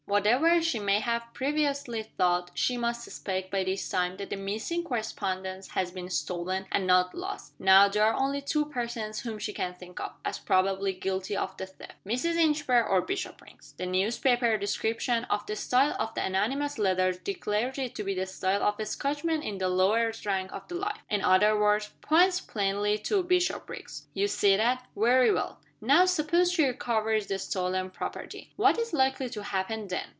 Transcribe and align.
Whatever 0.07 0.61
she 0.61 0.77
may 0.77 0.99
have 0.99 1.33
previously 1.33 2.03
thought, 2.03 2.51
she 2.53 2.75
must 2.75 3.01
suspect, 3.05 3.49
by 3.49 3.63
this 3.63 3.87
time, 3.87 4.17
that 4.17 4.29
the 4.29 4.35
missing 4.35 4.83
correspondence 4.83 5.69
has 5.69 5.89
been 5.91 6.09
stolen, 6.09 6.65
and 6.69 6.85
not 6.85 7.15
lost. 7.15 7.53
Now, 7.57 7.87
there 7.87 8.03
are 8.03 8.21
only 8.21 8.41
two 8.41 8.65
persons 8.65 9.21
whom 9.21 9.39
she 9.39 9.53
can 9.53 9.73
think 9.73 10.01
of, 10.01 10.11
as 10.25 10.37
probably 10.37 10.91
guilty 10.91 11.37
of 11.37 11.55
the 11.55 11.65
theft 11.65 11.93
Mrs. 12.05 12.35
Inchbare 12.35 12.85
or 12.85 12.99
Bishopriggs. 12.99 13.71
The 13.77 13.85
newspaper 13.85 14.57
description 14.57 15.23
of 15.29 15.45
the 15.45 15.55
style 15.55 15.95
of 15.97 16.13
the 16.13 16.25
anonymous 16.25 16.77
letters 16.77 17.17
declares 17.19 17.77
it 17.77 17.95
to 17.95 18.03
be 18.03 18.13
the 18.13 18.25
style 18.25 18.63
of 18.63 18.81
a 18.81 18.85
Scotchman 18.85 19.41
in 19.41 19.59
the 19.59 19.69
lower 19.69 20.11
ranks 20.25 20.53
of 20.53 20.69
life 20.71 20.99
in 21.09 21.21
other 21.21 21.57
words, 21.57 21.89
points 22.01 22.41
plainly 22.41 22.97
to 22.97 23.23
Bishopriggs. 23.23 24.07
You 24.13 24.27
see 24.27 24.57
that? 24.57 24.85
Very 24.93 25.31
well. 25.31 25.59
Now 25.83 26.05
suppose 26.05 26.51
she 26.51 26.67
recovers 26.67 27.25
the 27.25 27.39
stolen 27.39 27.89
property. 27.89 28.53
What 28.55 28.77
is 28.77 28.93
likely 28.93 29.31
to 29.31 29.41
happen 29.41 29.87
then? 29.87 30.09